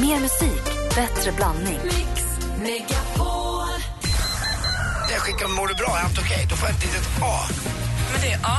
[0.00, 0.64] Mer musik,
[0.94, 1.78] bättre blandning.
[1.84, 2.22] Mix
[2.58, 3.68] Megapol.
[5.10, 6.46] Jag skickar mår du bra, är allt okej?
[6.50, 7.38] Då får jag ett litet A.
[8.12, 8.58] Men det, ja.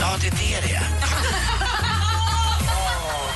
[0.00, 0.84] Ja, det är det det är.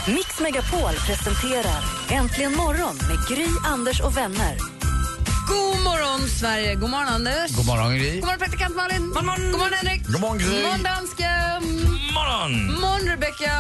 [0.15, 4.57] Mix Megapol presenterar Äntligen morgon med Gry, Anders och vänner.
[5.49, 6.75] God morgon, Sverige!
[6.75, 7.57] God morgon, Anders.
[7.57, 8.15] God morgon, Gry.
[8.15, 9.13] God morgon, praktikant Malin.
[9.15, 10.07] God morgon, God morgon Henrik.
[10.07, 10.47] God morgon, Gry.
[10.47, 11.63] God morgon, dansken.
[12.15, 12.69] morgon!
[12.69, 13.53] God morgon, Rebecca.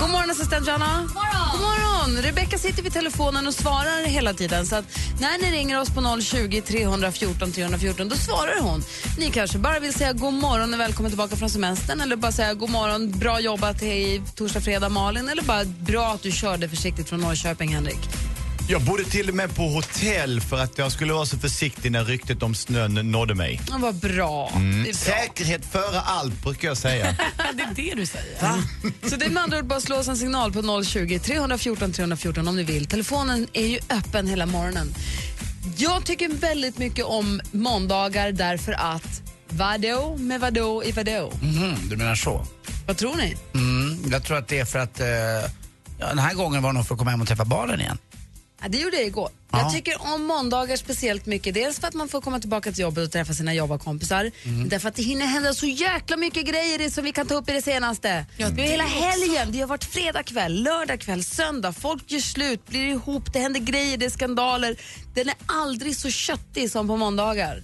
[0.00, 1.04] God morgon, assistent Johanna.
[1.06, 1.43] God morgon.
[1.54, 2.22] God morgon.
[2.22, 4.66] Rebecka sitter vid telefonen och svarar hela tiden.
[4.66, 4.84] Så att
[5.20, 8.82] när ni ringer oss på 020 314 314 då svarar hon.
[9.18, 12.54] Ni kanske bara vill säga god morgon och välkommen tillbaka från semestern eller bara säga
[12.54, 17.08] god morgon, bra jobbat hej torsdag, fredag Malin eller bara bra att du körde försiktigt
[17.08, 18.23] från Norrköping, Henrik.
[18.68, 22.04] Jag bodde till och med på hotell för att jag skulle vara så försiktig när
[22.04, 23.60] ryktet om snön nådde mig.
[23.70, 24.52] Ja, vad bra.
[24.56, 24.82] Mm.
[24.82, 24.94] Det är bra.
[24.94, 27.16] Säkerhet före allt brukar jag säga.
[27.54, 28.38] det är det du säger.
[29.10, 32.48] Så det är med andra ord bara slå oss en signal på 020 314 314
[32.48, 32.86] om ni vill.
[32.86, 34.94] Telefonen är ju öppen hela morgonen.
[35.76, 41.32] Jag tycker väldigt mycket om måndagar därför att vadå med vadå i vadå?
[41.42, 42.46] Mhm, du menar så?
[42.86, 43.36] Vad tror ni?
[43.54, 45.00] Mm, jag tror att det är för att
[45.98, 47.98] ja, den här gången var det nog för att komma hem och träffa barnen igen.
[48.64, 49.30] Ja, det gjorde jag igår.
[49.52, 49.58] Ja.
[49.62, 51.54] Jag tycker om måndagar speciellt mycket.
[51.54, 54.30] Dels för att man får komma tillbaka till jobbet och träffa sina jobbarkompisar.
[54.44, 54.68] Mm.
[54.68, 57.48] Därför att det hinner hända så jäkla mycket grejer i- som vi kan ta upp
[57.50, 58.26] i det senaste.
[58.36, 59.48] vi har hela helgen.
[59.52, 61.72] Det har varit fredag kväll, lördag kväll, söndag.
[61.72, 64.76] Folk gör slut, blir ihop, det händer grejer, det är skandaler.
[65.14, 67.62] Den är aldrig så köttig som på måndagar.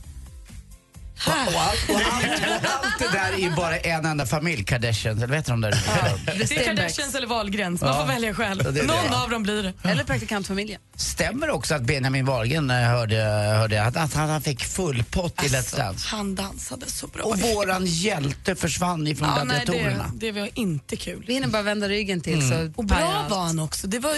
[1.27, 5.23] Och, allt, och, allt, och allt det där är ju bara en enda familj, Kardashian,
[5.23, 5.73] eller heter de där?
[5.73, 6.65] The Det är.
[6.65, 8.01] Kardashians eller Wahlgrens, man Ja.
[8.01, 8.63] får välja själv.
[8.65, 9.17] Ja, det är Någon det.
[9.17, 9.89] av dem blir det.
[9.91, 10.81] Eller praktikantfamiljen.
[11.01, 13.17] Stämmer också att Benjamin Wahlgren eh, hörde,
[13.57, 16.09] hörde att, att han fick full pott i Let's Alltså, Dance?
[16.09, 17.23] han dansade så bra.
[17.25, 20.11] Och våran hjälte försvann ifrån ja, nej, gladiatorerna.
[20.15, 21.25] det, det var inte kul.
[21.27, 23.31] Vi hinner bara vända ryggen till så Och bra allt.
[23.31, 23.87] var han också.
[23.87, 24.17] Det var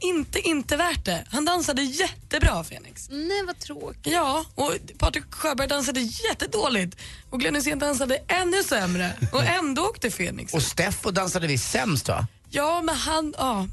[0.00, 1.24] inte, inte värt det.
[1.30, 3.08] Han dansade jättebra, Fenix.
[3.10, 4.12] Nej, vad tråkigt.
[4.12, 6.96] Ja, och Patrik Sjöberg dansade jättedåligt.
[7.30, 9.12] Och Glenn Hysén dansade ännu sämre.
[9.32, 10.54] Och ändå åkte Fenix.
[10.54, 12.26] Och Steffo dansade vi sämst va?
[12.50, 13.66] Ja, men han, ja,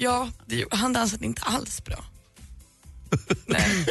[0.00, 2.04] ja det, han dansade inte alls bra.
[3.46, 3.86] Nej.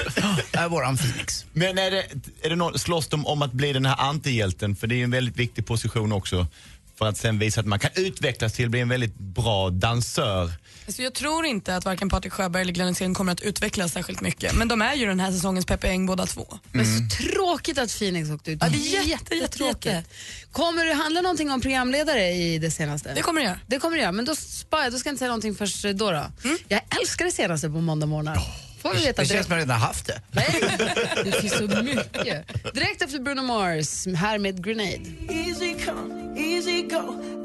[0.51, 1.45] Är våran Phoenix.
[1.53, 2.05] Men är det,
[2.41, 4.75] är det någon, slåss de om att bli den här antihjälten?
[4.75, 6.47] För det är ju en väldigt viktig position också.
[6.99, 10.51] För att sen visa att man kan utvecklas till att bli en väldigt bra dansör.
[10.85, 14.21] Alltså jag tror inte att varken Patrik Sjöberg eller Glenn Hysén kommer att utvecklas särskilt
[14.21, 14.55] mycket.
[14.55, 16.59] Men de är ju den här säsongens Peppe Eng båda två.
[16.71, 18.59] Men så tråkigt att Phoenix åkte ut.
[18.61, 20.03] Ja, det är jätte, jätte, jätte.
[20.51, 23.13] Kommer det handla någonting om programledare i det senaste?
[23.13, 23.59] Det kommer det göra.
[23.67, 25.83] Det kommer det göra, men då, spar jag, då ska jag inte säga någonting först
[25.83, 26.11] då.
[26.11, 26.25] då.
[26.67, 28.35] Jag älskar det senaste på måndag morgon.
[28.81, 30.21] Får vi veta Det känns som jag redan haft det.
[30.31, 30.61] Nej,
[31.23, 32.73] det finns så mycket.
[32.73, 36.18] Direkt efter Bruno Mars, här med Grenade.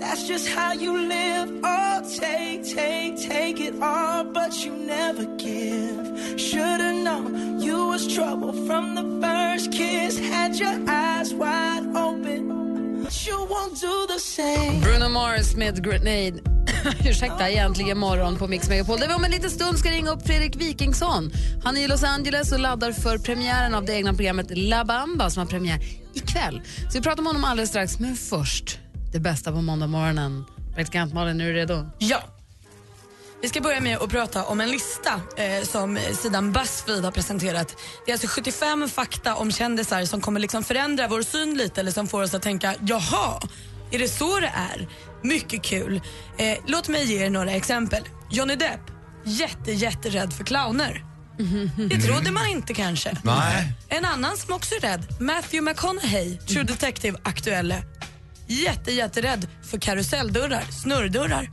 [0.04, 1.48] That's just how you live.
[1.64, 6.40] Oh, take, take, take it all, but you never give.
[6.40, 10.18] Should've known you was trouble from the first kiss.
[10.18, 14.80] Had your eyes wide open, but you won't do the same.
[14.80, 16.40] Bruno Mars med Grenade.
[17.04, 19.00] Ursäkta, egentligen morgon på Mix Megapol.
[19.00, 21.32] Där vi om en liten stund ska ringa upp Fredrik Wikingsson.
[21.62, 25.30] Han är i Los Angeles och laddar för premiären av det egna programmet La Bamba
[25.30, 25.80] som har premiär
[26.14, 26.62] ikväll.
[26.90, 28.78] Så vi pratar med honom alldeles strax, men först
[29.14, 30.44] det bästa på måndag morgonen.
[30.74, 31.86] Praktikant Malin, är du redo?
[31.98, 32.22] Ja.
[33.42, 37.76] Vi ska börja med att prata om en lista eh, som sidan Buzzfeed har presenterat.
[38.06, 41.90] Det är alltså 75 fakta om kändisar som kommer liksom förändra vår syn lite eller
[41.90, 43.40] som får oss att tänka, jaha,
[43.90, 44.88] är det så det är?
[45.22, 46.00] Mycket kul.
[46.38, 48.02] Eh, låt mig ge er några exempel.
[48.30, 48.80] Johnny Depp,
[49.24, 51.04] jätte, jätterädd för clowner.
[51.88, 53.16] Det trodde man inte kanske.
[53.22, 53.72] Nej.
[53.88, 57.82] En annan som också är rädd, Matthew McConaughey, True Detective-aktuelle.
[58.46, 61.50] Jätte, jätterädd för karuselldörrar, snurrdörrar.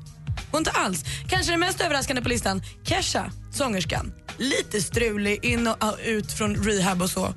[0.52, 1.04] Och inte alls.
[1.30, 4.14] Kanske det mest överraskande på listan, Kesha, sångerskan.
[4.38, 7.34] Lite strulig, in och ut från rehab och så.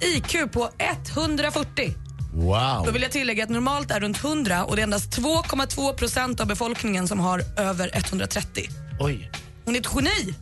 [0.00, 1.94] IQ på 140.
[2.34, 2.92] Då Wow.
[2.92, 6.46] vill jag tillägga att normalt är runt 100 och det är endast 2,2 procent av
[6.46, 8.68] befolkningen som har över 130.
[9.00, 9.30] Oj.
[9.64, 10.34] Hon är ett geni.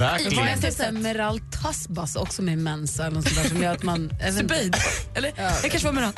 [0.00, 0.46] Var Verkligen.
[0.46, 3.72] det inte så här Meral Tasbas också med mensa eller något sånt där som gör
[3.72, 4.12] att man...
[4.20, 4.34] jag.
[4.34, 4.76] Speed.
[5.14, 5.32] Eller?
[5.62, 6.12] Det kanske var med någon.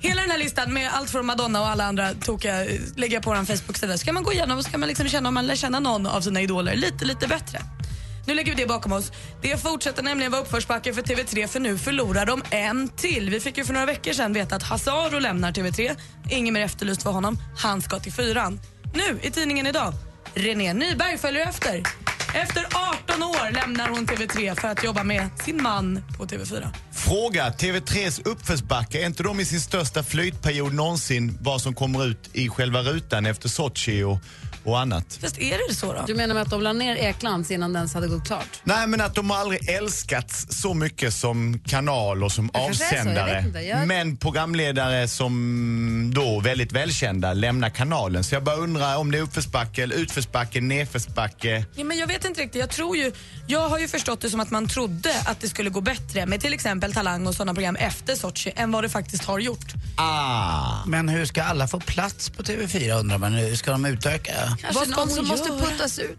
[0.00, 2.64] Hela den här listan med allt från Madonna och alla andra tokiga
[2.96, 3.98] lägger jag på vår Facebook-sida.
[3.98, 5.80] Så kan man gå igenom och så kan man liksom känna om man lär känna
[5.80, 7.60] någon av sina idoler lite, lite bättre.
[8.26, 9.12] Nu lägger vi det bakom oss.
[9.42, 13.30] Det fortsätter nämligen vara uppförsbacke för TV3 för nu förlorar de en till.
[13.30, 15.96] Vi fick ju för några veckor sedan veta att Hasse Aro lämnar TV3.
[16.30, 17.38] Ingen mer efterlyst för honom.
[17.56, 18.60] Han ska till fyran.
[18.94, 19.94] Nu i tidningen idag.
[20.34, 21.82] René Nyberg följer efter.
[22.34, 26.68] Efter 18 år lämnar hon TV3 för att jobba med sin man på TV4.
[26.92, 32.30] Fråga, TV3s uppförsbacke, är inte de i sin största flytperiod någonsin vad som kommer ut
[32.32, 34.18] i själva rutan efter Sochi och,
[34.64, 35.18] och annat.
[35.20, 36.04] Fast är det så då?
[36.06, 38.60] Du menar med att de la ner Eklands innan den hade gått klart?
[38.64, 43.42] Nej, men att de har aldrig älskats så mycket som kanal och som avsändare.
[43.46, 43.58] inte.
[43.60, 48.24] Jag- Men programledare som då väldigt välkända lämnar kanalen.
[48.24, 51.64] Så jag bara undrar om det är uppförsbacke, eller utförsbacke, nedförsbacke.
[51.74, 52.60] Ja, men jag vet inte riktigt.
[52.60, 53.12] Jag, tror ju,
[53.46, 56.40] jag har ju förstått det som att man trodde att det skulle gå bättre med
[56.40, 59.72] till exempel Talang och sådana program efter Sochi än vad det faktiskt har gjort.
[59.96, 60.84] Ah!
[60.86, 63.32] Men hur ska alla få plats på TV4 undrar man.
[63.32, 64.32] Hur ska de utöka?
[64.56, 66.18] Kanske Vad någon som måste puttas ut?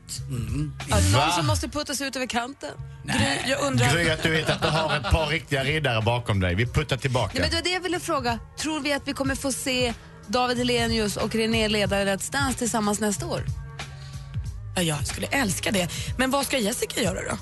[0.89, 0.97] Va?
[1.13, 2.69] Någon som måste puttas ut över kanten?
[3.03, 3.93] Gry, jag undrar...
[3.93, 6.55] Gry, att du vet att du har ett par riktiga riddare bakom dig.
[6.55, 7.31] Vi puttar tillbaka.
[7.33, 8.39] Nej, men det var det jag ville fråga.
[8.59, 9.93] Tror vi att vi kommer få se
[10.27, 13.43] David Helenius och René leda Let's Dance tillsammans nästa år?
[14.75, 15.89] Ja, jag skulle älska det.
[16.17, 17.37] Men vad ska Jessica göra då?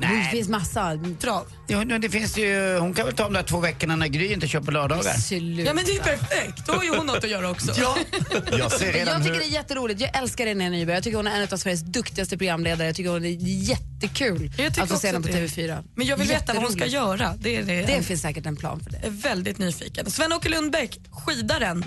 [0.00, 0.98] Det finns massa.
[1.20, 1.46] Trav?
[1.68, 4.32] Ja, men det finns ju, hon kan väl ta de där två veckorna när Gry
[4.32, 5.10] inte kör på lördagar.
[5.10, 5.66] Absolut.
[5.66, 6.66] Ja men det är perfekt.
[6.66, 7.72] Då har ju hon något att göra också.
[7.80, 7.96] Ja.
[8.58, 9.40] Jag ser redan Jag tycker hur...
[9.40, 10.00] det är jätteroligt.
[10.00, 10.94] Jag älskar René Nyberg.
[10.96, 12.86] Jag tycker hon är en av Sveriges duktigaste programledare.
[12.88, 15.46] Jag tycker hon är jättekul Jag tycker att få se också henne på det.
[15.46, 15.84] TV4.
[15.94, 17.34] Men jag vill veta vad hon ska göra.
[17.38, 17.82] Det är det.
[17.82, 18.96] Det finns säkert en plan för det.
[19.02, 20.10] Jag är väldigt nyfiken.
[20.10, 21.84] Sven-Åke Lundbäck, skidaren.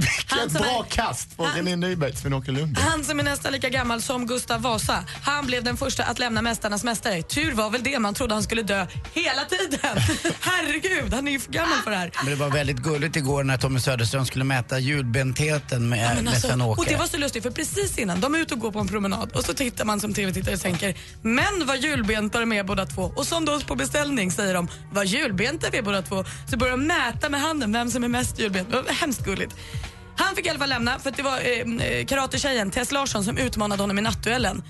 [0.50, 2.86] Som, bra är, kast från han- René Nyberg Sven-Åke Lundberg.
[2.90, 5.04] han som är nästan lika gammal som Gustav Vasa.
[5.22, 7.24] Han blev den första att lämna Mästarnas mästare.
[7.24, 9.69] Tur var väl det, man trodde han skulle dö hela tiden.
[10.40, 12.12] Herregud, han är ju för gammal för det här.
[12.24, 16.34] Men det var väldigt gulligt igår när Tommy Söderström skulle mäta hjulbentheten med, Men med
[16.34, 16.82] alltså, Sven-Åke.
[16.82, 18.88] och det var så lustigt för precis innan, de är ute och går på en
[18.88, 22.86] promenad och så tittar man som tv-tittare och tänker men vad hjulbenta de är båda
[22.86, 23.02] två.
[23.16, 26.26] Och som då på beställning säger de vad hjulbenta vi är båda två.
[26.52, 29.56] Så börjar de mäta med handen vem som är mest var hemskt gulligt.
[30.16, 33.38] Han fick i alla fall lämna för det var eh, eh, karatetjejen Tess Larsson som
[33.38, 34.64] utmanade honom i nattduellen.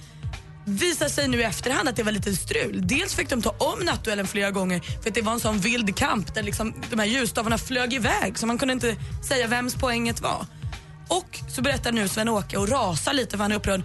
[0.69, 2.87] Visar sig nu i efterhand att det var lite strul.
[2.87, 5.95] Dels fick de ta om nattduellen flera gånger för att det var en sån vild
[5.95, 8.95] kamp där liksom de här ljusstavarna flög iväg så man kunde inte
[9.27, 10.45] säga vems poänget var.
[11.07, 13.81] Och så berättar nu Sven-Åke och rasar lite för han är upprörd.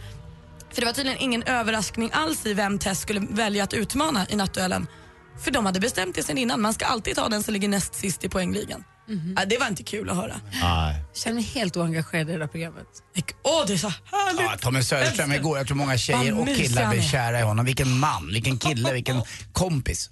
[0.73, 4.37] För det var tydligen ingen överraskning alls i vem Tess skulle välja att utmana i
[4.37, 4.87] nattduellen.
[5.45, 6.61] För de hade bestämt det sen innan.
[6.61, 8.85] Man ska alltid ta den som ligger näst sist i poängligan.
[9.37, 10.41] Ja, det var inte kul att höra.
[10.63, 10.97] Nej.
[11.13, 12.87] Jag känner mig helt oengagerad i det där programmet.
[13.43, 14.41] Åh, det är så härligt!
[14.41, 17.03] Ja, Tommy Söderström igår, jag tror många tjejer och killar är.
[17.03, 17.65] kära i honom.
[17.67, 19.23] Vilken man, vilken kille, vilken
[19.53, 20.11] kompis.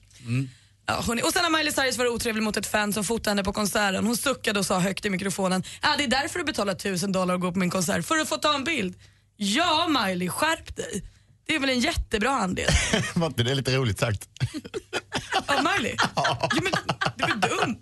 [0.86, 1.22] Ja, hörni.
[1.22, 4.06] Och sen har Miley Cyrus varit otrevlig mot ett fan som fotade henne på konserten.
[4.06, 5.62] Hon suckade och sa högt i mikrofonen.
[5.80, 8.28] Ah, det är därför du betalar tusen dollar och går på min konsert, för att
[8.28, 8.94] få ta en bild.
[9.36, 11.02] Ja, Miley, skärp dig.
[11.46, 12.76] Det är väl en jättebra anledning.
[13.14, 14.28] Var inte det lite roligt sagt?
[15.46, 15.96] Ja, Miley?
[16.16, 16.72] Ja, men
[17.16, 17.78] det är väl dumt?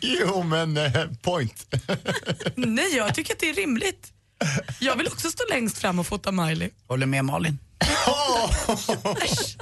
[0.00, 0.92] Jo, men eh,
[1.22, 1.74] point.
[2.54, 4.12] Nej, jag tycker att det är rimligt.
[4.80, 6.70] Jag vill också stå längst fram och fota Miley.
[6.88, 7.58] Håller med Malin?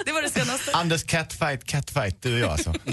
[0.04, 0.72] Det var det senaste.
[0.72, 2.74] Anders catfight, catfight, du och jag alltså.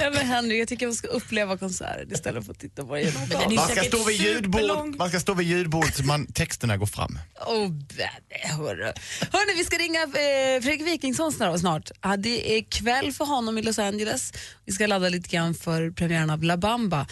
[0.00, 3.68] Ja, men Henry, jag tycker man ska uppleva konserten istället för att titta på Man
[3.68, 7.18] ska, stå vid ljudbord, man ska stå vid ljudbordet så man, texterna går fram.
[7.46, 7.70] Oh,
[8.30, 8.92] hörru.
[9.32, 11.60] Hörni, vi ska ringa eh, Fredrik Wikingsson snart.
[11.60, 11.90] snart.
[12.02, 14.32] Ja, det är kväll för honom i Los Angeles.
[14.64, 17.06] Vi ska ladda lite grann för premiären av La Bamba.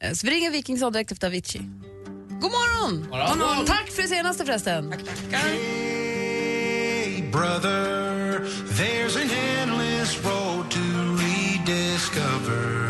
[0.00, 1.60] Eh, så vi ringer Wikingsson direkt efter Avicii.
[2.28, 3.00] God morgon!
[3.00, 3.66] God morgon.
[3.66, 4.94] Tack för det senaste förresten.
[7.30, 8.40] Brother,
[8.76, 10.80] there's an endless road to
[11.16, 12.88] rediscover.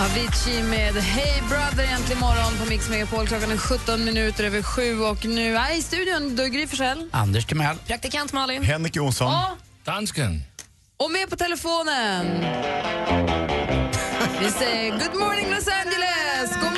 [0.00, 3.26] Avicii med Hey Brother äntligen morgon på Mix Megapol.
[3.26, 7.08] Klockan är 17 minuter över sju och nu är i studion Gry Forssell.
[7.12, 7.76] Anders Timell.
[7.86, 8.62] Praktikant Malin.
[8.62, 9.28] Henrik Jonsson.
[9.28, 10.42] Och, Dansken.
[10.96, 12.26] och med på telefonen.
[14.40, 16.69] Vi säger good morning Los Angeles.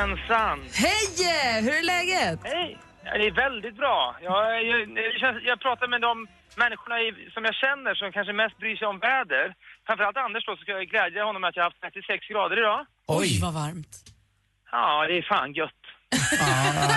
[0.00, 0.58] Jajamensan.
[0.84, 1.62] Hej!
[1.64, 2.40] Hur är läget?
[2.44, 2.78] Hej!
[3.04, 4.16] Ja, Det är väldigt bra.
[4.22, 6.14] Jag, jag, det känns, jag pratar med de
[6.62, 9.46] människorna i, som jag känner som kanske mest bryr sig om väder.
[9.86, 12.56] Framförallt Anders då, så ska jag glädja honom med att jag har haft 36 grader
[12.62, 12.80] idag.
[13.20, 13.92] Oj, vad varmt.
[14.72, 15.82] Ja, det är fan gött.
[16.40, 16.46] Ja,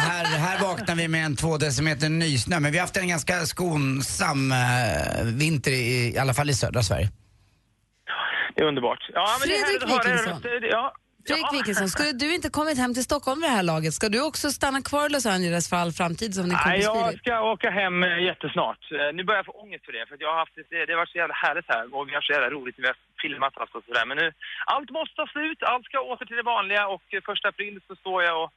[0.10, 3.34] här, här vaknar vi med en två decimeter nysnö, men vi har haft en ganska
[3.54, 7.10] skonsam eh, vinter i, i alla fall i södra Sverige.
[8.56, 9.00] Det är underbart.
[9.14, 10.14] Ja, men det är Fredrik höra er.
[10.14, 10.42] Wikingsson.
[10.42, 10.94] Det- det- Ja.
[11.27, 11.53] Fredrik.
[11.53, 13.94] Wikingsson, skulle du inte kommit hem till Stockholm vid det här laget?
[14.00, 16.84] Ska du också stanna kvar i Los Angeles för all framtid som din Nej, kompis
[16.89, 17.20] jag Filip?
[17.24, 18.82] ska åka hem eh, jättesnart.
[18.92, 21.01] Eh, Nu börjar jag få ångest för det, för jag har haft det, det har
[21.03, 22.75] varit så jävla härligt här och vi har så jävla roligt.
[22.77, 24.06] Vi har filmat allt och sådär.
[24.10, 24.27] Men nu,
[24.75, 27.96] allt måste ta slut, allt ska åter till det vanliga och eh, första april så
[27.96, 28.51] står jag och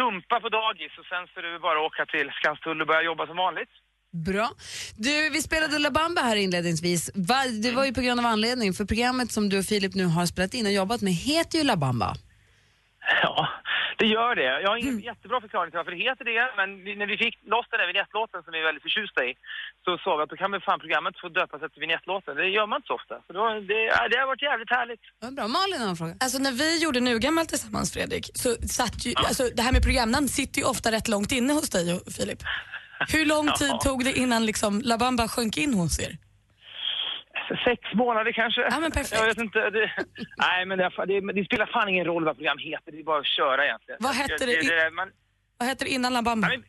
[0.00, 3.02] dumpar på dagis och sen så är det bara att åka till Skanstull och börja
[3.10, 3.72] jobba som vanligt.
[4.12, 4.50] Bra.
[4.96, 7.10] Du, vi spelade La Bamba här inledningsvis.
[7.14, 10.04] Va, det var ju på grund av anledning, för programmet som du och Filip nu
[10.04, 12.14] har spelat in och jobbat med heter ju La Bamba.
[13.22, 13.48] Ja,
[13.98, 14.50] Det gör det.
[14.62, 16.68] Jag har ingen jättebra förklaring till varför det heter det, men
[17.00, 19.30] när vi fick loss den där vignettlåten som vi är väldigt förtjusta i,
[19.84, 22.32] så sa vi att då kan väl fan programmet få döpas efter vignettlåten.
[22.36, 23.14] Det gör man inte så ofta.
[23.26, 25.04] Så då, det, ja, det har varit jävligt härligt.
[25.22, 25.46] Vad bra.
[25.56, 26.14] Malin har en fråga.
[26.24, 28.48] Alltså när vi gjorde Nu gammal tillsammans Fredrik, så
[28.78, 31.86] satt ju, alltså, det här med programnamn sitter ju ofta rätt långt inne hos dig
[31.94, 32.42] och Filip.
[33.12, 33.78] Hur lång tid Ja.
[33.78, 36.12] tog det innan liksom La Bamba sjönk in hos er?
[37.64, 38.60] Sex månader kanske.
[38.70, 39.20] Ja, men perfekt.
[39.20, 39.70] Jag vet inte.
[39.70, 39.90] Det,
[40.36, 42.92] nej, men det, det, det spelar fan ingen roll vad program heter.
[42.92, 43.98] Det är bara att köra egentligen.
[44.00, 45.10] Vad hette det det man,
[45.58, 46.48] Vad hette det innan La Bamba?
[46.48, 46.64] Men-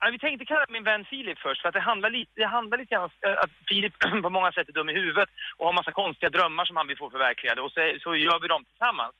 [0.00, 2.78] ja, vi tänkte kalla min vän Filip först, för att det handlar lite, det handlar
[2.78, 5.72] lite grann om eh, att Filip på många sätt är dum i huvudet och har
[5.72, 9.14] massa konstiga drömmar som han vill få förverkligade och så, så gör vi dem tillsammans.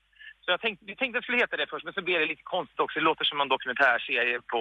[0.45, 2.27] Så jag tänkte, vi tänkte att det skulle heta det först, men så blev det
[2.27, 2.99] lite konstigt också.
[2.99, 4.61] Det låter som en dokumentärserie på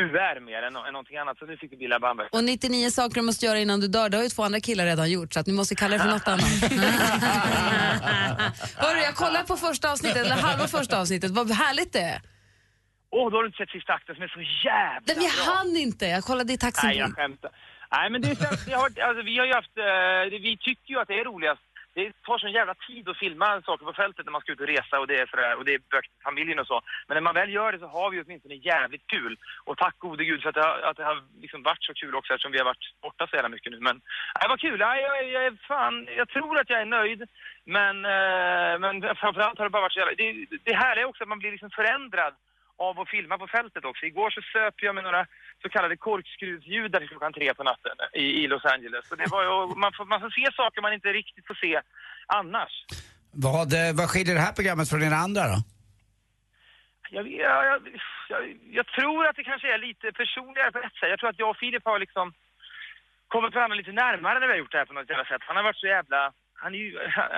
[0.00, 2.24] UR mer än, än någonting annat, så nu fick det bli La Bamba.
[2.32, 4.84] Och 99 saker du måste göra innan du dör, det har ju två andra killar
[4.84, 6.42] redan gjort så att ni måste kalla det för något annat.
[8.84, 12.20] Hörru, jag kollar på första avsnittet, eller halva första avsnittet, vad härligt det är.
[13.10, 15.34] Åh, då har du inte sett sista akten som är så jävla Nej, men jag
[15.46, 15.54] bra.
[15.54, 16.88] hann inte, jag kollade i taxin.
[16.88, 17.50] Nej, jag skämtar.
[17.96, 21.08] Nej, men det är, har, alltså, vi har ju haft, eh, vi tycker ju att
[21.08, 21.62] det är roligast.
[21.96, 24.66] Det tar sån jävla tid att filma saker på fältet när man ska ut och
[24.66, 26.80] resa och det är sådär, och det är böcker familjen och så.
[27.06, 29.36] Men när man väl gör det så har vi åtminstone jävligt kul.
[29.64, 32.14] Och tack gode gud för att det har, att det har liksom varit så kul
[32.14, 33.80] också eftersom vi har varit borta så jävla mycket nu.
[33.80, 34.80] Men äh, det var kul.
[34.80, 37.20] Jag, jag, jag, är fan, jag tror att jag är nöjd.
[37.64, 40.14] Men, äh, men framförallt har det bara varit så jävla...
[40.14, 42.34] Det, det härliga är också att man blir liksom förändrad
[42.78, 44.06] av att filma på fältet också.
[44.06, 45.26] Igår så söp jag med några
[45.62, 49.08] så kallade korkskruvsljudar till klockan tre på natten i, i Los Angeles.
[49.08, 51.80] Så det var ju, man, får, man får se saker man inte riktigt får se
[52.26, 52.84] annars.
[53.32, 55.58] Vad, eh, vad skiljer det här programmet från era andra då?
[57.10, 57.88] Jag, jag,
[58.28, 58.42] jag,
[58.78, 61.10] jag tror att det kanske är lite personligare på ett sätt.
[61.10, 62.32] Jag tror att jag och Filip har liksom
[63.28, 65.42] kommit varandra lite närmare när vi har gjort det här på något jävla sätt.
[65.46, 66.32] Han har varit så jävla...
[66.62, 66.92] Han är, ju,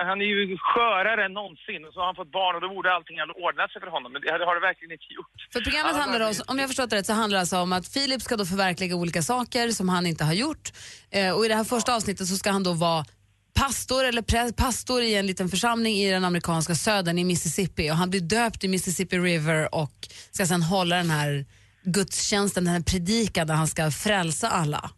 [0.09, 2.89] han är ju skörare än någonsin och så har han fått barn och då borde
[2.93, 4.09] allting ha ordnat sig för honom.
[4.13, 5.37] Men det har det verkligen inte gjort.
[5.53, 7.73] För programmet Ja, handlar om, om jag förstått det rätt, så handlar det alltså om
[7.73, 10.65] att Filip ska då förverkliga olika saker som han inte har gjort.
[11.11, 13.05] Eh, och i det här första avsnittet så ska han då vara
[13.59, 18.09] pastor eller pastor i en liten församling i den amerikanska södern i Mississippi och han
[18.09, 21.45] blir döpt i Mississippi River och ska sen hålla den här
[21.83, 24.89] gudstjänsten, den här predikan där han ska frälsa alla.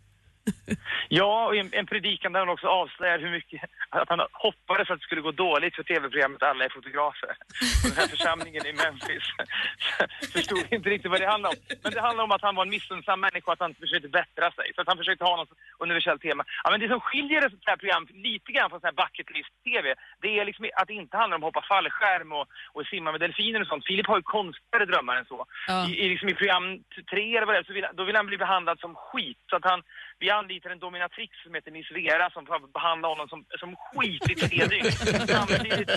[1.09, 4.99] Ja, och en, en predikan där han också avslöjar hur mycket, att han hoppades att
[4.99, 7.33] det skulle gå dåligt för tv-programmet Alla är fotografer.
[7.83, 9.25] Den här församlingen i Memphis
[10.33, 11.61] förstod inte riktigt vad det handlade om.
[11.83, 14.51] Men det handlar om att han var en missunnsam människa och att han försökte bättra
[14.51, 14.71] sig.
[14.75, 16.43] Så att han försökte ha något universellt tema.
[16.63, 19.29] Ja, men det som skiljer ett sånt här program lite grann från sån här bucket
[19.35, 23.11] list-tv, det är liksom att det inte handlar om att hoppa fallskärm och, och simma
[23.11, 23.85] med delfiner och sånt.
[23.85, 25.45] Filip har ju konstigare drömmar än så.
[25.67, 25.87] Ja.
[25.87, 26.65] I, i, liksom I program
[27.11, 29.41] tre eller vad det är, så vill, då vill han bli behandlad som skit.
[29.49, 29.81] Så att han,
[30.21, 34.29] vi anlitar en dominatrix som heter Miss Vera som får behandla honom som, som skit
[34.29, 34.91] i tre dygn.
[35.37, 35.91] Samtidigt,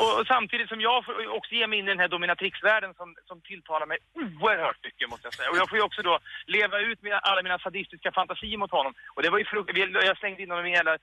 [0.00, 3.40] och, samtidigt som jag får också ge mig in i den här dominatrixvärlden som, som
[3.40, 5.50] tilltalar mig oerhört mycket måste jag säga.
[5.50, 8.94] Och jag får ju också då leva ut mina, alla mina sadistiska fantasier mot honom.
[9.14, 9.76] Och det var ju frukt,
[10.10, 10.98] jag slängde in honom i en jävla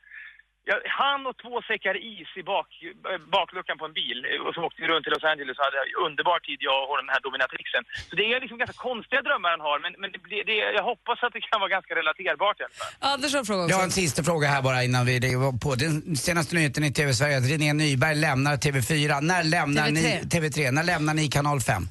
[0.70, 4.54] Ja, han och två säckar is i bak, eh, bakluckan på en bil eh, och
[4.56, 7.22] så åkte vi runt till Los Angeles och hade underbar tid jag och den här
[7.28, 7.84] dominatrixen.
[8.10, 11.18] Så det är liksom ganska konstiga drömmar han har men, men det, det, jag hoppas
[11.24, 13.12] att det kan vara ganska relaterbart i alla fall.
[13.14, 13.78] Anders har en fråga Jag också.
[13.78, 15.70] har en sista fråga här bara innan vi lägger på.
[15.86, 19.12] Den senaste nyheten i TV-Sverige är att René Nyberg lämnar TV4.
[19.32, 19.92] När lämnar TV3.
[19.92, 20.04] ni
[20.34, 20.58] TV3?
[20.78, 21.84] När lämnar ni kanal 5?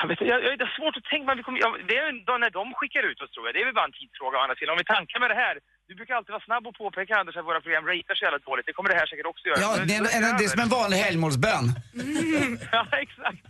[0.00, 2.24] Jag vet, jag, jag, det är svårt att tänka vi kommer, jag, det är väl
[2.30, 3.52] då när de skickar ut oss tror jag.
[3.54, 4.72] Det är väl bara en tidsfråga å andra sidan.
[4.74, 5.56] Om vi tankar med det här.
[5.92, 8.66] Du brukar alltid vara snabb och påpeka Anders att våra program ratear så jävla dåligt.
[8.66, 9.60] Det kommer det här säkert också göra.
[9.60, 11.64] Ja, Men- det är, en, det är som en vanlig helgmålsbön.
[12.72, 13.42] Ja, exakt.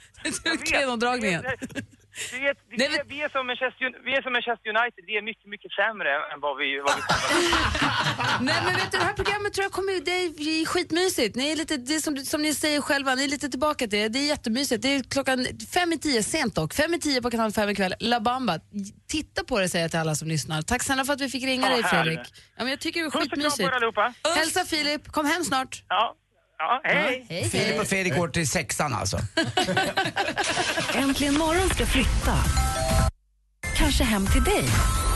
[2.13, 2.33] Vet.
[2.41, 5.03] Vi är, vi, Nej, är, men- vi, är som Manchester, vi är som Manchester United,
[5.07, 7.03] vi är mycket, mycket sämre än vad vi, vad vi
[8.49, 11.37] Nej men vet du, det här programmet tror jag kommer, det är skitmysigt.
[11.37, 13.99] Ni är lite, det är som, som ni säger själva, ni är lite tillbaka till
[13.99, 14.09] det.
[14.09, 14.83] Det är jättemysigt.
[14.83, 17.95] Det är klockan fem i tio, sent dock, fem i tio på kanal 5 ikväll.
[18.01, 18.59] La Bamba.
[19.09, 20.63] Titta på det säger jag till alla som lyssnar.
[20.63, 22.21] Tack snälla för att vi fick ringa Ja, dig Fredrik.
[22.57, 23.71] Ja, men jag tycker det är skitmysigt.
[24.37, 25.83] Hälsa Filip, kom hem snart.
[25.89, 26.15] Ja,
[26.63, 27.27] ja hej.
[27.29, 29.19] Hej, Filip och Fredrik går till sexan alltså.
[30.95, 32.35] Äntligen morgon ska flytta.
[33.77, 34.65] Kanske hem till dig.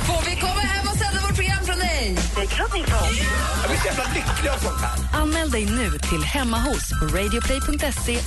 [0.07, 2.17] Får vi komma hem och sända vårt program från dig?
[2.37, 5.21] Jag blir så jävla lycklig av sånt här.
[5.21, 8.19] Anmäl dig nu till Hemma hos på radioplay.se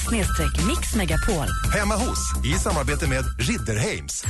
[0.68, 1.48] mixmegapol.
[1.74, 4.24] Hemma hos, i samarbete med Ridderheims.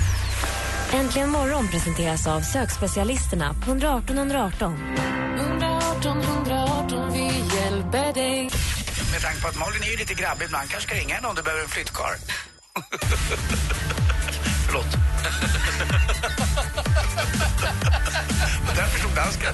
[0.94, 4.76] Äntligen morgon presenteras av sökspecialisterna på 118 118.
[5.40, 6.49] 118 118, vi hjälper dig.
[9.20, 11.36] Med tanke på att Malin är ju lite grabbig ibland kanske ska ringa henne om
[11.36, 12.18] du behöver en flyttkarl.
[14.66, 14.86] Förlåt.
[19.24, 19.54] Dansken.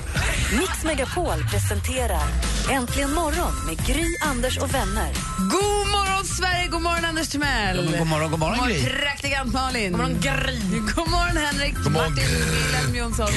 [0.60, 2.27] Mix Megapol presenterar
[2.72, 5.10] Äntligen morgon med Gry, Anders och vänner.
[5.38, 7.75] God morgon Sverige, god morgon Anders Timell.
[7.75, 8.86] Ja, men god morgon, god morgon, Gry.
[8.86, 9.91] praktikant Malin.
[9.91, 10.79] God morgon, Gry.
[10.95, 11.75] God morgon, Henrik.
[11.84, 13.27] God morgon, Martin Wilhelm Jonsson.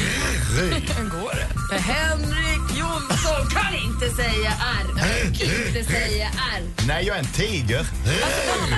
[0.56, 1.34] Hur går
[1.70, 1.78] det?
[1.78, 4.86] Henrik Jonsson kan inte säga R.
[4.98, 6.62] Kan inte säga R.
[6.86, 7.86] Nej, jag är en tiger.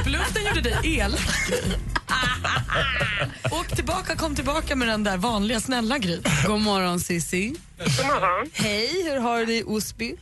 [0.06, 1.20] Luften gjorde dig elak.
[3.50, 6.20] Åk tillbaka, kom tillbaka med den där vanliga snälla Gry.
[6.46, 7.54] God morgon, Sissi.
[7.78, 8.50] God morgon.
[8.52, 10.14] Hej, hur har du det i Osby?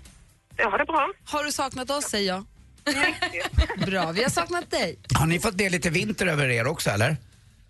[0.57, 1.13] Jag har det bra.
[1.25, 2.45] Har du saknat oss, säger jag.
[3.87, 4.99] Bra, vi har saknat dig.
[5.15, 7.17] Har ni fått det lite vinter över er också eller?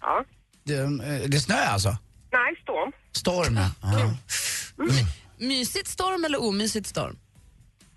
[0.00, 0.24] Ja.
[0.64, 1.96] Det, eh, det snö alltså?
[2.32, 2.92] Nej, storm.
[3.12, 3.58] Storm?
[3.82, 4.14] Ja.
[5.38, 7.16] Mysigt storm eller omysigt storm?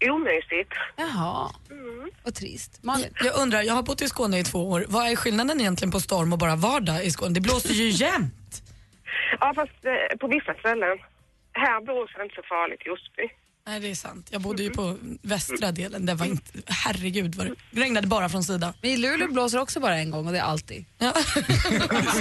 [0.09, 0.73] Omysigt.
[0.95, 1.51] Jaha,
[2.23, 2.83] vad trist.
[2.83, 3.13] Malin?
[3.23, 4.85] Jag undrar, jag har bott i Skåne i två år.
[4.87, 7.33] Vad är skillnaden egentligen på storm och bara vardag i Skåne?
[7.33, 8.63] Det blåser ju jämt.
[9.39, 10.97] Ja, fast eh, på vissa ställen.
[11.53, 13.29] Här blåser det inte så farligt i Osby.
[13.67, 14.27] Nej, det är sant.
[14.31, 16.05] Jag bodde ju på västra delen.
[16.05, 18.73] Det var inte, herregud vad det regnade bara från sidan.
[18.81, 20.85] Men i Luleå blåser också bara en gång och det är alltid.
[20.97, 21.13] Ja.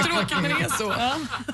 [0.02, 0.88] Stråkigt men det är så.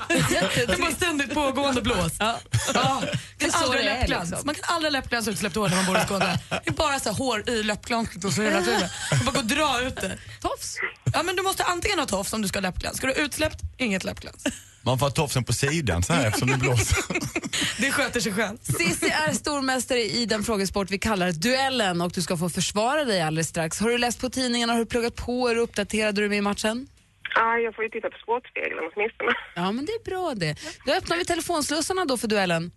[0.07, 2.13] Det är bara ständigt pågående blås.
[2.19, 2.39] Ja.
[2.73, 3.03] Ja,
[3.37, 4.29] Det är kan så aldrig det är, läppglans.
[4.29, 4.45] liksom.
[4.45, 6.39] Man kan aldrig läppglans utsläppt hår när man bor i Skåne.
[6.49, 8.89] Det är bara så här hår i läppglanset och så hela tiden.
[9.11, 10.17] Man bara gå och dra ut det.
[10.41, 10.75] Tofs?
[11.13, 12.97] Ja men du måste antingen ha tofs om du ska ha läppglans.
[12.97, 14.43] Ska du ha utsläppt, inget läppglans.
[14.81, 16.97] Man får ha tofsen på sidan så här eftersom det blåser.
[17.77, 18.57] Det sköter sig själv.
[18.57, 23.21] Cissi är stormästare i den frågesport vi kallar duellen och du ska få försvara dig
[23.21, 23.79] alldeles strax.
[23.79, 26.37] Har du läst på tidningarna, har du pluggat på, är du uppdaterad, är du med
[26.37, 26.87] i matchen?
[27.35, 29.31] Ja, jag får ju titta på Sportspegeln åtminstone.
[29.55, 30.55] Ja, men det är bra det.
[30.85, 32.71] Då öppnar vi telefonslussarna då för duellen.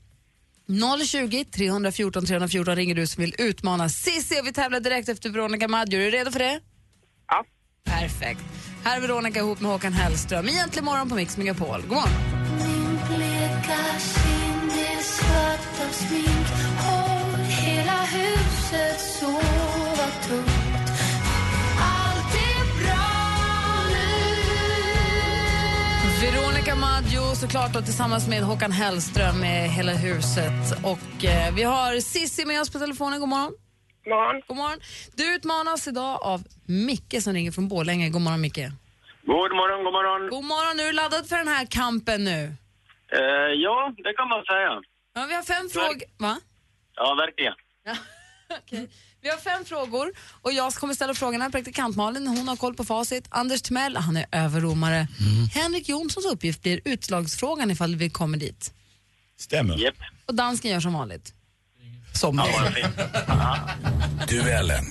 [1.06, 5.68] 020 314 314 ringer du som vill utmana Cissi och vi tävlar direkt efter Veronica
[5.68, 6.00] Maggio.
[6.00, 6.60] Är du redo för det?
[7.28, 7.44] Ja.
[7.84, 8.40] Perfekt.
[8.84, 10.48] Här är Veronica ihop med Håkan Hellström.
[10.48, 11.80] Egentligen morgon på Mix Megapol.
[11.82, 12.10] God morgon.
[26.22, 30.84] Veronica Maggio såklart då, tillsammans med Håkan Hellström med Hela huset.
[30.84, 33.20] Och eh, vi har Sissi med oss på telefonen.
[33.20, 33.52] God morgon.
[34.06, 34.42] morgon.
[34.48, 34.80] God morgon.
[35.16, 38.08] Du utmanas idag av Micke som ringer från Borlänge.
[38.08, 38.66] God morgon Micke.
[39.26, 40.30] God morgon, god morgon.
[40.30, 40.80] God morgon.
[40.80, 42.54] Är du laddad för den här kampen nu?
[43.12, 44.82] Eh, ja, det kan man säga.
[45.14, 46.02] Ja, vi har fem frågor.
[46.18, 46.40] Va?
[46.96, 47.52] Ja, verkligen.
[48.64, 48.90] Okej.
[49.22, 51.50] Vi har fem frågor och jag kommer ställa frågorna.
[51.50, 53.26] Praktikant Malin, hon har koll på facit.
[53.28, 55.06] Anders Timell, han är överdomare.
[55.54, 58.72] Henrik Jonssons uppgift blir utslagsfrågan ifall vi kommer dit.
[59.38, 59.76] Stämmer.
[59.78, 59.94] Japp.
[60.26, 61.34] Och dansken gör som vanligt.
[62.14, 63.58] Som Ja.
[64.28, 64.84] Duellen.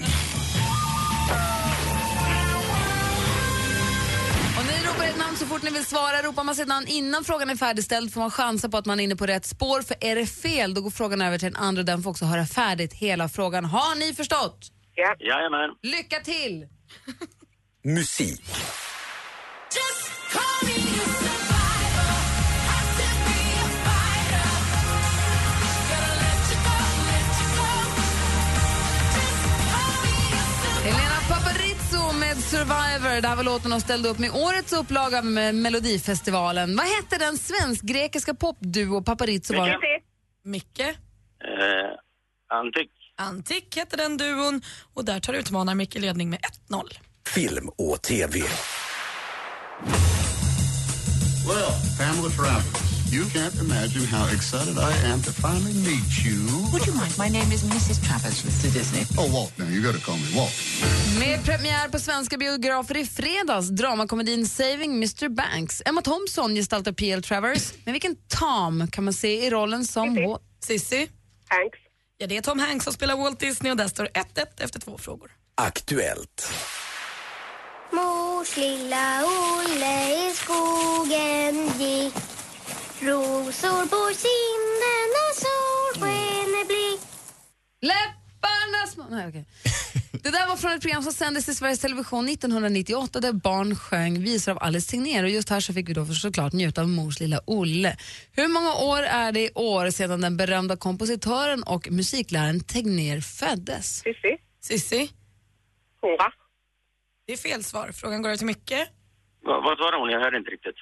[5.09, 8.13] Ett namn så fort ni vill svara, ropar man sitt namn innan frågan är färdigställd
[8.13, 9.81] får man chansa på att man är inne på rätt spår.
[9.81, 12.25] För är det fel, då går frågan över till den andra och den får också
[12.25, 13.65] höra färdigt hela frågan.
[13.65, 14.71] Har ni förstått?
[14.95, 15.15] Ja.
[15.19, 15.69] Jajamän.
[15.81, 16.67] Lycka till!
[17.83, 18.43] Musik.
[32.41, 33.21] Survivor.
[33.21, 36.75] Det här var låten hon ställde upp med årets upplaga med Melodifestivalen.
[36.75, 39.67] Vad hette den svensk-grekiska popduo Paparizou var?
[39.67, 40.03] Micke.
[40.45, 40.79] Micke,
[41.41, 42.91] Eh, Antik.
[43.17, 44.61] Antik heter den duon
[44.93, 46.89] och där tar utmanar Micke ledning med 1-0.
[47.27, 48.39] Film och TV.
[51.47, 56.37] Well, Pamela Travis, you can't imagine how excited I am to finally meet you.
[56.71, 57.13] Would you mind?
[57.17, 58.07] My name is Mrs.
[58.07, 58.73] Travers, Mr.
[58.73, 59.03] Disney.
[59.17, 59.65] Oh, Walt now.
[59.65, 60.53] You gotta call me Walt.
[61.19, 65.81] Med premiär på svenska biografer i fredags, dramakomedin Saving Mr Banks.
[65.85, 67.23] Emma Thompson gestaltar P.L.
[67.23, 67.73] Travers.
[67.83, 70.37] Men vilken Tom kan man se i rollen som...
[70.63, 71.09] Sissi?
[71.47, 71.79] Hanks.
[72.17, 74.97] Ja, det är Tom Hanks som spelar Walt Disney och där står 1-1 efter två
[74.97, 75.31] frågor.
[75.55, 76.51] Aktuellt.
[77.91, 82.13] Mors lilla Olle i skogen gick
[83.01, 87.01] Rosor på kinderna, solsken är blick
[87.81, 89.05] Läpparna små...
[89.09, 89.45] Nej, okej.
[90.23, 94.23] Det där var från ett program som sändes i Sveriges Television 1998 där barn sjöng
[94.23, 96.87] visor av Alice Tegnér och just här så fick vi då för såklart njuta av
[96.87, 97.97] mors lilla Olle.
[98.31, 103.99] Hur många år är det i år sedan den berömda kompositören och musikläraren Tegnér föddes?
[103.99, 104.37] Sissi.
[104.61, 105.09] Sissi?
[106.01, 106.31] Hurra.
[107.27, 107.91] Det är fel svar.
[107.93, 108.71] Frågan går över till Micke.
[109.45, 110.09] Va, vad svarade hon?
[110.09, 110.75] Jag hörde inte riktigt.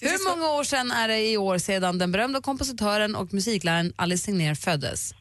[0.00, 4.26] Hur många år sedan är det i år sedan den berömda kompositören och musikläraren Alice
[4.26, 5.14] Tegnér föddes?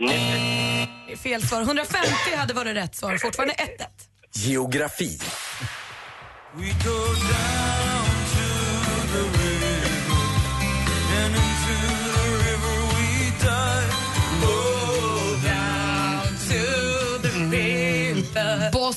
[0.00, 1.16] Mm.
[1.16, 1.62] Fel svar.
[1.62, 3.18] 150 hade varit rätt svar.
[3.18, 3.58] Fortfarande 1-1.
[4.34, 5.18] Geografi.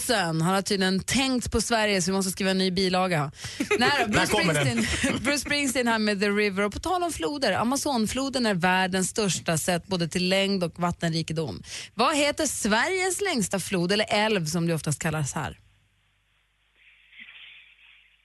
[0.08, 3.32] Oh, Bossen, han har tydligen tänkt på Sverige så vi måste skriva en ny bilaga.
[3.80, 4.28] Nej Bruce?
[4.28, 4.78] Springsteen,
[5.24, 6.64] Bruce Springsteen här med The River.
[6.64, 11.64] Och på tal om floder, Amazonfloden är världens största sett både till längd och vattenrikedom.
[11.94, 15.60] Vad heter Sveriges längsta flod, eller älv som det oftast kallas här?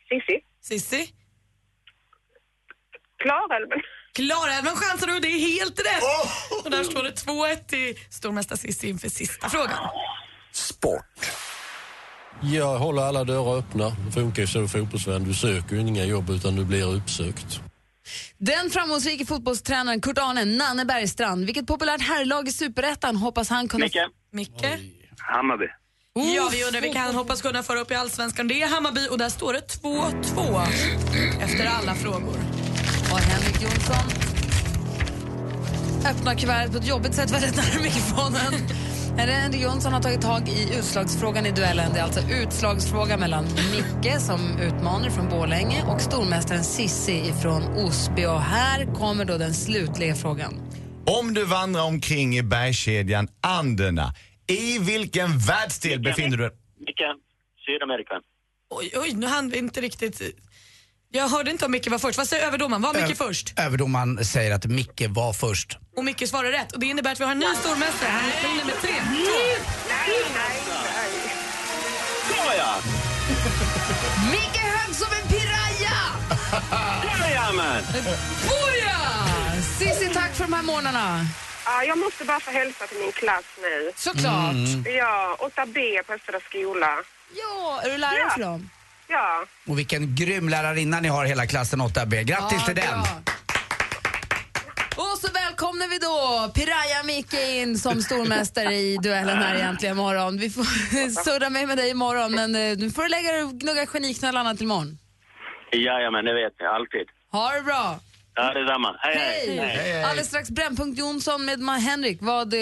[0.08, 0.40] Sissi.
[0.62, 1.12] Sissi?
[3.22, 3.80] Klarälven.
[4.14, 6.02] Klarälven chansar du, det är helt rätt.
[6.64, 9.88] Och där står det 2-1 till stormästare Cissi inför sista frågan.
[12.44, 13.96] Jag håller alla dörrar öppna.
[14.07, 15.24] Det funkar ju så i fotbollsvärlden.
[15.28, 17.61] Du söker ju inga jobb utan du blir uppsökt.
[18.38, 23.85] Den framgångsrike fotbollstränaren Kurt Arne, Nanne Bergstrand, vilket populärt herrlag i Superettan hoppas han kunna...
[23.85, 23.96] Micke.
[24.33, 24.66] Micke?
[25.18, 25.66] Hammarby.
[26.14, 28.48] Ja, vi undrar vilka han hoppas kunna föra upp i Allsvenskan.
[28.48, 30.62] Det är Hammarby och där står det 2-2
[31.40, 32.37] efter alla frågor.
[33.12, 34.33] Och Henrik Jonsson
[36.11, 38.52] öppnar kuvertet på ett jobbigt sätt väldigt nära mikrofonen.
[39.16, 41.92] Henrik Jonsson har tagit tag i utslagsfrågan i duellen.
[41.92, 48.25] Det är alltså utslagsfråga mellan Micke som utmanar från Borlänge och stormästaren Sissi från Osby.
[48.25, 50.55] Och här kommer då den slutliga frågan.
[51.20, 54.14] Om du vandrar omkring i bergskedjan Anderna,
[54.46, 56.53] i vilken världsdel befinner du dig?
[56.79, 57.03] Micke.
[57.66, 58.14] Sydamerika.
[58.70, 60.20] Oj, oj, nu hann vi inte riktigt...
[61.14, 62.18] Jag hörde inte om Micke var först.
[62.18, 62.83] Vad säger överdomaren?
[62.83, 63.59] Var Micke Ö- först?
[63.59, 65.79] Överdomaren säger att Micke var först.
[65.96, 66.72] Och Micke svarar rätt.
[66.72, 68.09] Och det innebär att vi har en ny stormästare.
[68.11, 68.90] Han är poäng nummer tre.
[72.31, 72.75] Nåja!
[74.33, 75.96] Micke hög som en piraya!
[77.20, 77.83] Jajamän!
[78.48, 78.98] Boja!
[79.79, 81.27] Sissi, tack för de här morgnarna.
[81.64, 83.92] Ja, jag måste bara få hälsa till min klass nu.
[83.96, 84.87] Såklart.
[84.98, 86.96] Ja, 8B på Östra skola.
[87.35, 88.31] Ja, är du lärare Ja.
[88.31, 88.70] för dem?
[89.12, 89.44] Ja.
[89.68, 92.22] Och vilken grym lärarinna ni har hela klassen 8B.
[92.22, 93.03] Grattis Ja, till den!
[93.03, 93.22] bra.
[94.96, 100.38] Och så välkomnar vi då Piraya Micke in som stormästare i duellen här egentligen imorgon.
[100.38, 100.64] Vi får
[101.25, 104.98] surra med med dig imorgon men eh, nu får du lägga gnugga geniknölarna till imorgon.
[105.72, 106.66] Jajamän, det vet ni.
[106.66, 107.07] Alltid.
[107.33, 108.01] Ha det bra!
[108.34, 108.96] Ja, detsamma.
[109.00, 109.16] Hej,
[109.46, 109.58] hej.
[109.58, 110.02] Hej!
[110.02, 112.18] Alldeles strax Brännpunkt Jonsson med Ma- Henrik.
[112.20, 112.60] Vad, eh,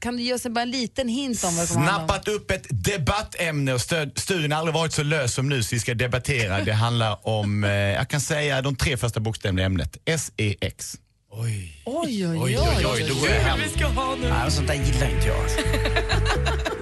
[0.00, 1.86] kan du ge oss bara en liten hint om vad det kommer?
[1.88, 5.74] Snappat upp ett debattämne och stöd, studien har aldrig varit så lös som nu så
[5.74, 6.60] vi ska debattera.
[6.60, 9.96] Det handlar om, eh, jag kan säga de tre första bokstäverna i ämnet.
[10.04, 10.94] S-E-X.
[11.30, 11.82] Oj.
[11.84, 12.38] Oj, oj, oj.
[12.40, 13.58] Oj, oj, oj, då går jag hem.
[13.64, 14.28] Vi ska ha nu.
[14.28, 15.38] Nej, sånt där gillar inte jag.
[15.42, 15.58] alltså.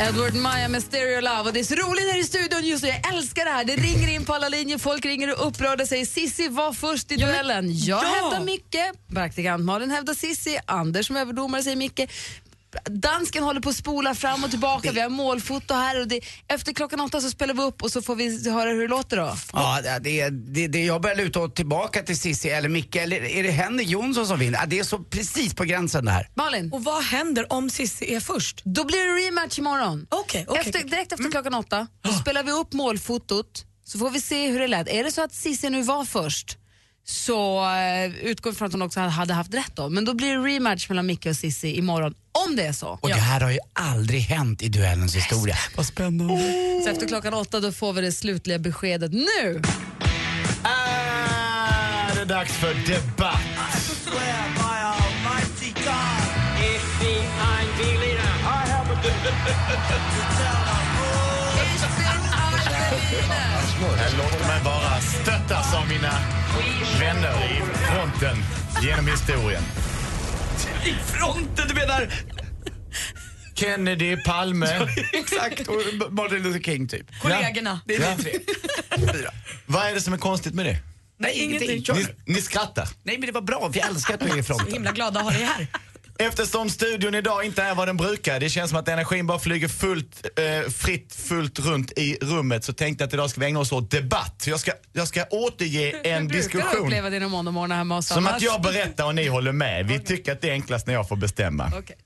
[0.00, 1.40] Edward Maja med Stereo Love.
[1.40, 2.88] Och det är så roligt här i studion just nu.
[2.88, 3.64] Jag älskar det här.
[3.64, 4.78] Det ringer in på alla linjer.
[4.78, 6.06] Folk ringer och upprörda sig.
[6.06, 7.78] Sissi var först i duellen.
[7.78, 8.08] Jag ja.
[8.22, 8.76] hävdar Micke.
[9.14, 10.58] Praktikant Malin hävdar Sissi.
[10.66, 12.00] Anders som överdomare säger Micke.
[12.84, 14.92] Dansken håller på att spola fram och tillbaka.
[14.92, 16.00] Vi har målfoto här.
[16.00, 18.82] Och det, efter klockan åtta så spelar vi upp och så får vi höra hur
[18.82, 19.36] det låter då.
[19.52, 23.42] Ja, det, det, det, jag börjar luta åt tillbaka till Cissi eller Micke, eller är
[23.42, 24.66] det Henrik Jonsson som vinner?
[24.66, 26.28] Det är så precis på gränsen det här.
[26.34, 28.60] Malin, Och vad händer om Sissi är först?
[28.64, 30.06] då blir det rematch imorgon.
[30.10, 30.60] Okej, okej.
[30.66, 34.60] Efter, direkt efter klockan åtta då spelar vi upp målfotot så får vi se hur
[34.60, 34.88] det lät.
[34.88, 36.58] Är det så att Cissi nu var först
[37.04, 39.88] så uh, utgår vi från att hon också hade haft rätt då.
[39.88, 42.14] Men då blir det rematch mellan Micke och Cissi imorgon.
[42.48, 42.98] Om det är så.
[43.02, 45.56] Och det här har ju aldrig hänt i duellens historia.
[45.76, 46.82] Vad spännande.
[46.84, 49.62] Så efter klockan åtta då får vi det slutliga beskedet nu.
[52.10, 53.40] Är det dags för debatt?
[64.16, 66.43] Låter mig bara stöttas av mina
[67.00, 68.36] vänner i fronten
[68.82, 69.62] genom historien.
[70.84, 72.08] I fronten, du menar?
[73.54, 74.66] Kennedy, Palme.
[75.12, 75.76] Exakt, och
[76.12, 77.20] Martin Luther King typ.
[77.22, 77.80] Kollegorna.
[77.86, 78.16] Det är Ja.
[78.16, 78.32] ni tre.
[79.12, 79.30] Fyra.
[79.66, 80.76] Vad är det som är konstigt med det?
[81.18, 81.84] Nej, ingenting.
[81.94, 82.88] Ni, ni skrattar.
[83.02, 83.68] Nej, men det var bra.
[83.72, 84.72] Vi älskar att du är i Så fronten.
[84.72, 85.66] himla glada att ha dig här.
[86.18, 89.68] Eftersom studion idag inte är vad den brukar, det känns som att energin bara flyger
[89.68, 93.60] fullt, eh, fritt, fullt runt i rummet, så tänkte jag att idag ska vi ägna
[93.60, 94.44] oss åt debatt.
[94.46, 96.86] Jag ska, jag ska återge en brukar du diskussion.
[96.86, 99.86] uppleva dina måndagmorgnar hemma hos Som att jag berättar och ni håller med.
[99.86, 101.72] Vi tycker att det är enklast när jag får bestämma.
[101.78, 101.96] Okej.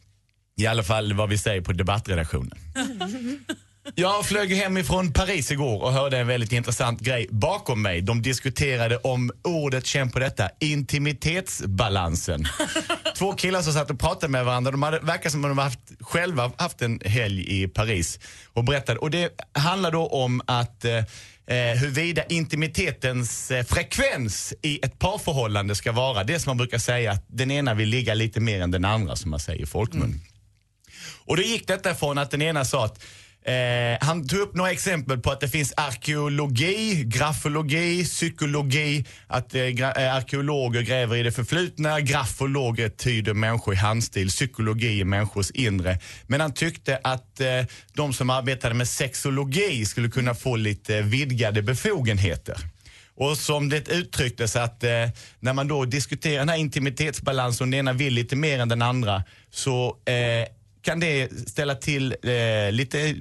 [0.57, 2.59] I alla fall vad vi säger på debattredaktionen.
[3.95, 8.03] Jag flög hemifrån Paris igår och hörde en väldigt intressant grej bakom mig.
[8.03, 12.45] De diskuterade om ordet, känn på detta, intimitetsbalansen.
[13.17, 14.71] Två killar som satt och pratade med varandra.
[14.71, 18.99] De hade, verkar som att de haft, själva haft en helg i Paris och berättade.
[18.99, 20.97] Och det handlar då om att eh,
[21.47, 27.13] eh, huruvida intimitetens eh, frekvens i ett parförhållande ska vara det som man brukar säga
[27.13, 30.21] att den ena vill ligga lite mer än den andra som man säger i folkmun.
[31.25, 33.05] Och då gick detta från att den ena sa att
[33.49, 39.63] Eh, han tog upp några exempel på att det finns arkeologi, grafologi, psykologi, att eh,
[39.63, 45.99] eh arkeologer gräver i det förflutna, grafologer tyder människor i handstil, psykologi i människors inre.
[46.27, 51.05] Men han tyckte att eh, de som arbetade med sexologi skulle kunna få lite eh,
[51.05, 52.57] vidgade befogenheter.
[53.17, 54.91] Och som det uttrycktes att eh,
[55.41, 58.83] när man då diskuterar den här intimitetsbalansen, om den ena vill lite mer än den
[58.83, 60.49] andra, så eh,
[60.83, 63.15] kan det ställa till eh, lite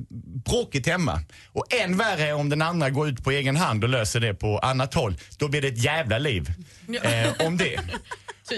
[0.46, 1.22] bråkigt hemma.
[1.52, 4.34] Och än värre är om den andra går ut på egen hand och löser det
[4.34, 5.18] på annat håll.
[5.38, 6.54] Då blir det ett jävla liv
[7.04, 7.80] eh, om det.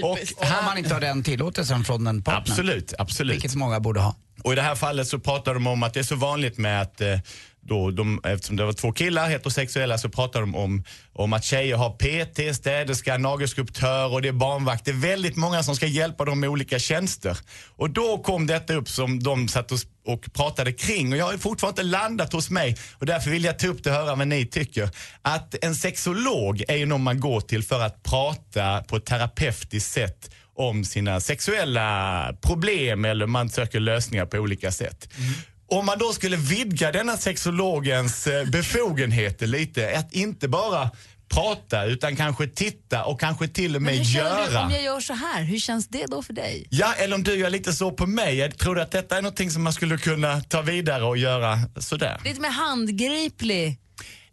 [0.03, 2.51] Och om man inte har den tillåtelsen från en partner.
[2.51, 3.35] Absolut, absolut.
[3.35, 4.15] Vilket många borde ha.
[4.43, 6.81] Och i det här fallet så pratar de om att det är så vanligt med
[6.81, 7.19] att eh,
[7.69, 11.75] då de, eftersom det var två killar, heterosexuella, så pratar de om, om att tjejer
[11.75, 14.85] har PT, städerska, nagelskulptör och det är barnvakt.
[14.85, 17.37] Det är väldigt många som ska hjälpa dem med olika tjänster.
[17.75, 21.37] Och då kom detta upp som de satt och, och pratade kring och jag har
[21.37, 24.27] fortfarande inte landat hos mig och därför vill jag ta upp det och höra vad
[24.27, 24.89] ni tycker.
[25.21, 29.91] Att en sexolog är ju någon man går till för att prata på ett terapeutiskt
[29.91, 35.09] sätt om sina sexuella problem eller man söker lösningar på olika sätt.
[35.17, 35.33] Mm.
[35.71, 40.89] Om man då skulle vidga denna sexologens eh, befogenheter lite, att inte bara
[41.33, 44.65] prata utan kanske titta och kanske till och med Men hur känner du göra.
[44.65, 45.43] om jag gör så här?
[45.43, 46.67] Hur känns det då för dig?
[46.69, 48.35] Ja, eller om du gör lite så på mig.
[48.37, 51.59] Jag tror du att detta är någonting som man skulle kunna ta vidare och göra
[51.77, 52.21] sådär?
[52.25, 53.77] Lite mer handgriplig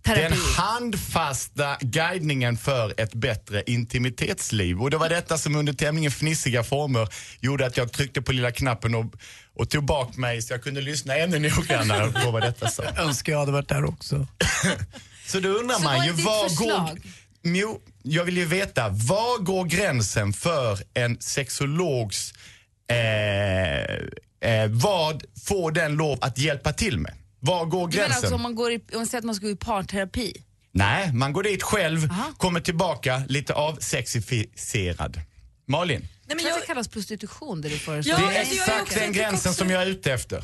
[0.05, 0.37] Den terapi.
[0.57, 4.83] handfasta guidningen för ett bättre intimitetsliv.
[4.83, 7.09] Och det var detta som under tämligen fnissiga former
[7.41, 9.05] gjorde att jag tryckte på lilla knappen och,
[9.57, 12.85] och tog bak mig så jag kunde lyssna ännu noggrannare på vad detta sa.
[12.85, 14.27] Jag önskar jag hade varit där också.
[15.27, 16.99] Så då undrar Så man ju, var går...
[17.43, 22.35] Jo, jag vill ju veta, var går gränsen för en sexologs...
[22.89, 22.97] Eh,
[24.51, 27.13] eh, vad får den lov att hjälpa till med?
[27.41, 28.25] Var går Du menar gränsen?
[28.25, 30.43] alltså om man, går i, om man säger att man ska gå i parterapi?
[30.73, 35.21] Nej, man går dit själv, kommer tillbaka lite avsexifierad.
[35.67, 36.09] Malin?
[36.27, 36.65] Nej, men jag...
[36.67, 38.21] kallas prostitution det du föreslår.
[38.21, 40.43] Ja, det är alltså, är exakt också- den gränsen också- som jag är ute efter.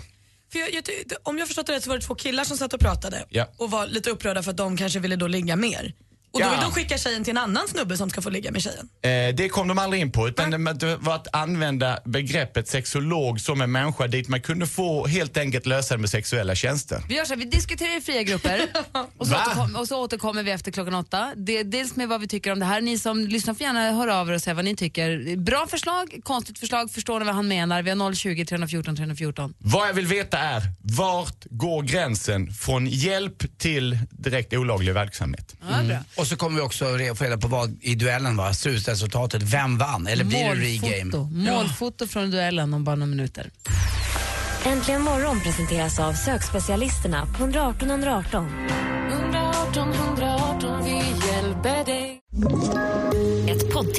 [0.52, 0.84] För jag, jag,
[1.22, 3.48] om jag förstått det rätt så var det två killar som satt och pratade Ja.
[3.56, 5.94] och var lite upprörda för att de kanske ville då ligga mer.
[6.32, 6.50] Och då Ja.
[6.50, 8.88] vill de skicka tjejen till en annan snubbe som ska få ligga med tjejen.
[9.02, 13.40] Eh, det kom de aldrig in på, utan det- det var att använda begreppet sexolog
[13.40, 17.02] som en människa dit man kunde få helt enkelt lösa det med sexuella tjänster.
[17.08, 18.60] Vi gör så här, vi diskuterar i fria grupper
[19.18, 19.42] och så, Va?
[19.46, 21.32] återkom, och så återkommer vi efter klockan åtta.
[21.36, 22.80] Det, dels med vad vi tycker om det här.
[22.80, 25.36] Ni som lyssnar får gärna höra av er och säga vad ni tycker.
[25.36, 27.82] Bra förslag, konstigt förslag, förstår ni vad han menar?
[27.82, 29.54] Vi har 020 314 314.
[29.58, 35.54] Vad jag vill veta är, vart går gränsen från hjälp till direkt olaglig verksamhet?
[35.72, 35.96] Mm.
[36.22, 39.42] Och så kommer vi också få reda på vad i duellen var, slutresultatet.
[39.42, 40.06] Vem vann?
[40.06, 41.04] Eller blir det regame?
[41.04, 43.50] Målfoto, målfoto från duellen om bara några minuter.
[44.64, 48.48] Äntligen morgon presenteras av sökspecialisterna på 118 118.
[49.10, 50.92] 118 118, vi
[51.28, 52.20] hjälper dig.